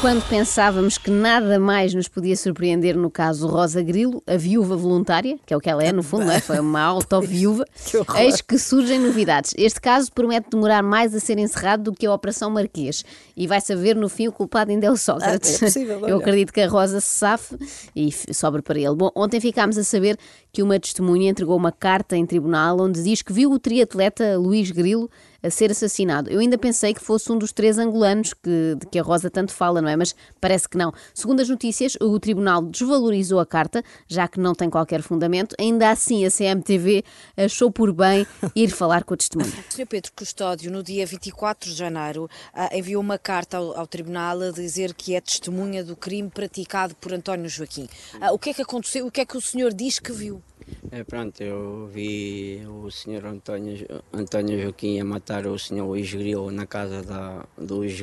[0.00, 5.36] Quando pensávamos que nada mais nos podia surpreender no caso Rosa Grilo, a viúva voluntária,
[5.44, 6.40] que é o que ela é no fundo, não é?
[6.40, 7.64] foi uma auto-viúva,
[8.16, 9.52] eis que surgem novidades.
[9.56, 13.04] Este caso promete demorar mais a ser encerrado do que a Operação Marquês.
[13.36, 15.60] E vai saber no fim o culpado ainda é o Sócrates.
[15.60, 16.00] Ah, é possível.
[16.06, 17.56] Eu acredito que a Rosa se safe
[17.94, 18.94] e sobre para ele.
[18.94, 20.16] Bom, ontem ficámos a saber
[20.52, 24.70] que uma testemunha entregou uma carta em tribunal onde diz que viu o triatleta Luís
[24.70, 25.10] Grilo
[25.42, 26.30] a ser assassinado.
[26.30, 29.52] Eu ainda pensei que fosse um dos três angolanos que, de que a Rosa tanto
[29.52, 29.96] fala, não é?
[29.96, 30.92] Mas parece que não.
[31.14, 35.54] Segundo as notícias, o tribunal desvalorizou a carta, já que não tem qualquer fundamento.
[35.58, 37.04] Ainda assim, a CMTV
[37.36, 39.52] achou por bem ir falar com a testemunha.
[39.70, 39.86] O Sr.
[39.86, 44.50] Pedro Custódio, no dia 24 de janeiro, ah, enviou uma carta ao, ao Tribunal a
[44.50, 47.88] dizer que é testemunha do crime praticado por António Joaquim.
[48.20, 49.06] Ah, o que é que aconteceu?
[49.06, 50.42] O que é que o senhor diz que viu?
[50.90, 56.10] É, pronto, eu vi o senhor António, António Joaquim a matar o senhor Luís
[56.52, 57.98] na casa da, do Luís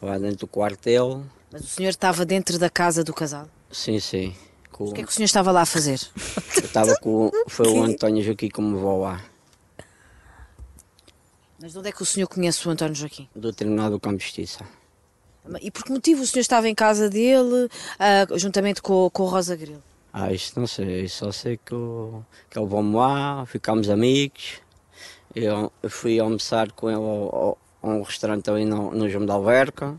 [0.00, 1.22] lá dentro do quartel.
[1.52, 3.48] Mas o senhor estava dentro da casa do casal.
[3.70, 4.34] Sim, sim.
[4.70, 6.00] Com- O que é que o senhor estava lá a fazer?
[6.56, 7.30] eu estava com.
[7.46, 9.22] Foi o António Joaquim que me levou lá,
[11.60, 13.28] Mas de onde é que o senhor conhece o António Joaquim?
[13.36, 14.64] do Tribunal do Campo de Justiça.
[15.60, 19.26] E por que motivo o senhor estava em casa dele, ah, juntamente com, com o
[19.26, 19.82] Rosa Grilo?
[20.12, 24.60] Ah, isto não sei, só sei que, o- que ele levou-me lá, ficámos amigos.
[25.34, 26.98] Eu, eu fui almoçar com ele
[27.82, 29.98] a um restaurante ali no, no João da Alverca.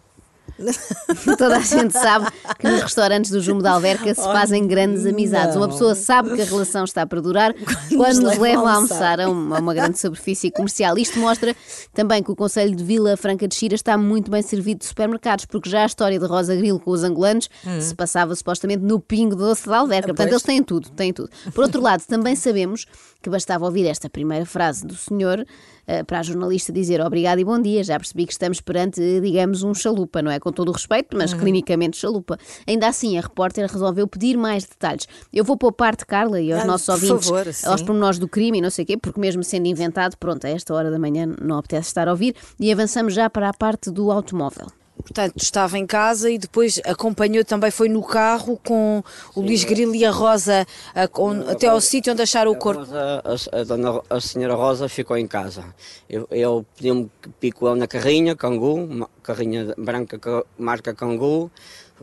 [1.37, 2.27] Toda a gente sabe
[2.59, 5.55] que nos restaurantes do Jumo de Alverca se fazem grandes amizades.
[5.55, 7.53] Uma pessoa sabe que a relação está para durar
[7.95, 10.97] quando nos levam a almoçar a uma, a uma grande superfície comercial.
[10.97, 11.55] Isto mostra
[11.93, 15.45] também que o Conselho de Vila Franca de Xira está muito bem servido de supermercados,
[15.45, 17.49] porque já a história de Rosa Grilo com os angolanos
[17.79, 20.07] se passava supostamente no Pingo Doce de Alverca.
[20.07, 20.31] Portanto, Pois.
[20.33, 21.29] eles têm tudo, têm tudo.
[21.53, 22.85] Por outro lado, também sabemos
[23.21, 25.45] que bastava ouvir esta primeira frase do senhor
[25.87, 27.81] eh, para a jornalista dizer obrigado e bom dia.
[27.83, 30.32] Já percebi que estamos perante, digamos, um chalupa, não é?
[30.39, 32.37] Com todo o respeito, mas clinicamente chalupa.
[32.67, 35.07] Ainda assim, a repórter resolveu pedir mais detalhes.
[35.31, 38.57] Eu vou poupar de Carla e aos Ah, nossos ouvintes favor, aos pormenores do crime
[38.57, 41.27] e não sei o quê, porque mesmo sendo inventado, pronto, a esta hora da manhã
[41.41, 42.35] não apetece estar a ouvir.
[42.59, 44.67] E avançamos já para a parte do automóvel.
[45.03, 49.03] Portanto, estava em casa e depois acompanhou também, foi no carro com
[49.35, 50.65] o Luís Grilo e a Rosa
[50.95, 52.79] ah, com- até ao sítio onde acharam o A, corpo.
[52.79, 53.21] Rosa,
[53.51, 55.65] a, a dona, a senhora Rosa ficou em casa.
[56.09, 61.51] Eu, eu pedi-me que pico ele na carrinha, Cangu, carrinha branca, ca- marca Cangu.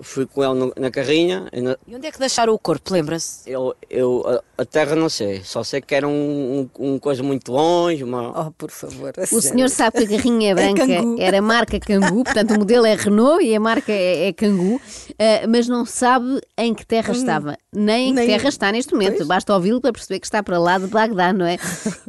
[0.03, 1.47] Fui com ele no- na carrinha.
[1.53, 3.49] e na- E onde é que deixaram o corpo, lembra-se?
[3.51, 4.25] eu, eu,
[4.57, 8.03] a, a terra não sei, só sei que era um, um, um coisa muito longe.
[8.05, 9.13] Uma, Oh, por favor.
[9.19, 9.43] O sério.
[9.43, 11.17] senhor sabe que a garrinha branca Kangoo.
[11.21, 14.81] era marca Cangu, portanto o modelo é Renault e a marca é, é Cangu,
[15.19, 18.93] eh, mas não sabe em que terra estava, nem em que Nem- terra está neste
[18.93, 19.17] momento.
[19.17, 19.29] Pois.
[19.29, 21.57] Basta ouvi-lo para perceber que está para lá de Bagdá, não é?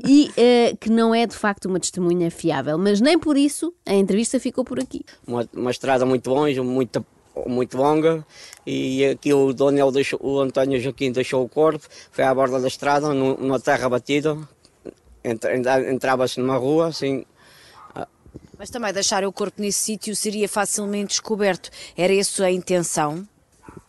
[0.08, 3.94] E eh, que não é de facto uma testemunha fiável, mas nem por isso a
[3.94, 5.02] entrevista ficou por aqui.
[5.28, 7.06] uma, uma estrada muito longe, muito,
[7.48, 8.26] muito longa.
[8.66, 12.68] E aqui o Daniel deixou, o António Joaquim deixou o corpo, foi à borda da
[12.68, 14.38] estrada, nu- numa terra batida.
[15.24, 17.26] Entra- entra- Entrava-se numa rua, assim,
[18.58, 21.72] Mas também deixar o corpo nesse sítio seria facilmente descoberto.
[21.98, 23.28] Era isso a intenção?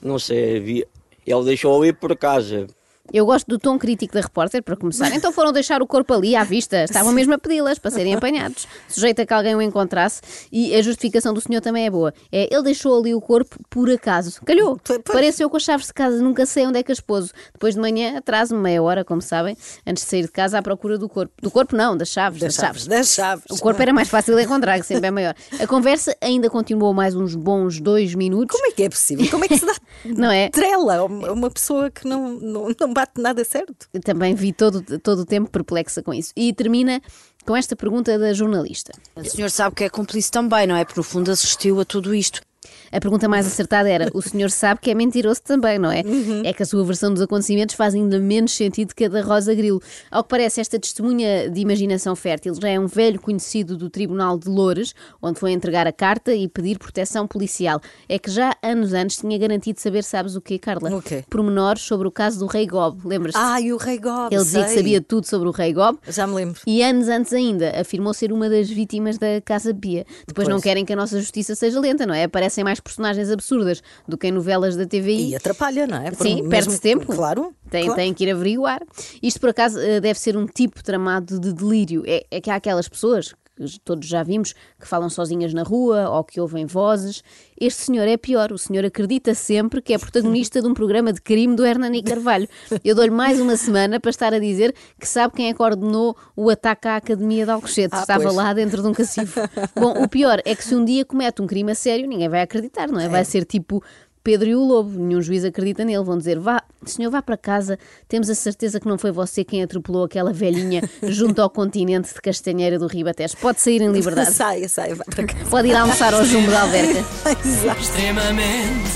[0.00, 0.86] não sei,
[1.26, 2.66] ele deixou ali por acaso.
[3.12, 5.14] Eu gosto do tom crítico da repórter, para começar.
[5.14, 6.84] Então foram deixar o corpo ali à vista.
[6.84, 8.66] Estavam mesmo a pedi-las para serem apanhados.
[8.88, 10.20] Sujeito a que alguém o encontrasse.
[10.52, 12.14] E a justificação do senhor também é boa.
[12.30, 14.40] É, ele deixou ali o corpo por acaso.
[14.44, 14.78] Calhou.
[15.04, 16.22] Pareceu com as chaves de casa.
[16.22, 17.32] Nunca sei onde é que as pôs.
[17.52, 20.96] Depois de manhã, atraso-me meia hora, como sabem, antes de sair de casa à procura
[20.96, 21.32] do corpo.
[21.42, 22.40] Do corpo não, das chaves.
[22.40, 23.44] Das Das, chaves, das chaves.
[23.50, 25.34] O corpo era mais fácil de encontrar, que sempre é maior.
[25.60, 28.56] A conversa ainda continuou mais uns bons dois minutos.
[28.56, 29.28] Como é que é possível?
[29.28, 29.74] Como é que se dá
[30.04, 30.48] Não é?
[30.48, 33.88] trela uma uma pessoa que não, não, não bate nada certo?
[33.92, 36.32] Eu também vi todo, todo o tempo perplexa com isso.
[36.36, 37.02] E termina
[37.44, 38.92] com esta pergunta da jornalista.
[39.16, 40.84] O senhor sabe que é cúmplice também, não é?
[40.84, 42.40] Porque no fundo assistiu a tudo isto.
[42.90, 46.02] A pergunta mais acertada era: o senhor sabe que é mentiroso também, não é?
[46.44, 49.54] É que a sua versão dos acontecimentos faz ainda menos sentido que a da Rosa
[49.54, 49.80] Grilo.
[50.10, 54.38] Ao que parece, esta testemunha de imaginação fértil já é um velho conhecido do Tribunal
[54.38, 57.80] de Loures, onde foi entregar a carta e pedir proteção policial.
[58.08, 60.94] É que já anos antes tinha garantido saber, sabes o quê, Carla?
[60.94, 61.24] O quê?
[61.28, 63.00] Pormenores sobre o caso do Rei Gob.
[63.04, 63.38] Lembras-te?
[63.40, 64.32] Ah, e o Rei Gob.
[64.34, 64.78] Ele dizia que sei.
[64.78, 65.98] sabia tudo sobre o Rei Gob.
[66.08, 66.60] Já me lembro.
[66.66, 70.04] E anos antes ainda afirmou ser uma das vítimas da Casa Pia.
[70.26, 70.64] Depois não Pois.
[70.64, 72.28] querem que a nossa justiça seja lenta, não é?
[72.52, 75.30] Aparecem mais personagens absurdas do que em novelas da TVI.
[75.30, 76.10] E atrapalha, não é?
[76.10, 77.06] Por- Sim, mesmo- perde-se tempo.
[77.06, 77.54] Claro.
[77.70, 77.98] Tem, claro.
[78.00, 78.82] tem que ir averiguar.
[79.22, 82.02] Isto, por acaso, eh, deve ser um tipo tramado de delírio.
[82.06, 83.34] É, é que há aquelas pessoas
[83.70, 87.22] que todos já vimos, que falam sozinhas na rua ou que ouvem vozes.
[87.58, 91.20] Este senhor é pior, o senhor acredita sempre que é protagonista de um programa de
[91.20, 92.48] crime do Hernani Carvalho.
[92.84, 96.16] Eu dou-lhe mais uma semana para estar a dizer que sabe quem é que ordenou
[96.34, 97.94] o ataque à Academia de Alcochete.
[97.94, 98.34] Ah, Estava pois.
[98.34, 99.40] lá dentro de um cacifo.
[99.76, 102.42] Bom, o pior é que se um dia comete um crime a sério, ninguém vai
[102.42, 103.08] acreditar, não é?
[103.08, 103.82] Vai ser tipo
[104.22, 106.02] Pedro e o Lobo, nenhum juiz acredita nele.
[106.04, 107.78] Vão dizer: vá, senhor, vá para casa,
[108.08, 112.20] temos a certeza que não foi você quem atropelou aquela velhinha junto ao continente de
[112.20, 113.36] Castanheira do Ribatejo.
[113.38, 114.32] Pode sair em liberdade.
[114.42, 115.50] Saia, saia, vai para casa.
[115.50, 117.04] Pode ir almoçar ao jumbo da alberca.
[117.44, 117.80] Exato.
[117.80, 118.90] Extremamente,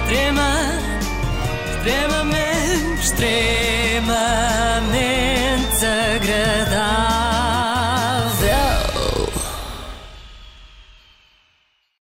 [0.00, 0.50] extrema,
[1.76, 4.54] extremamente, extrema.